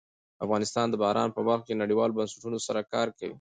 [0.45, 3.29] افغانستان د باران په برخه کې نړیوالو بنسټونو سره کار کوي.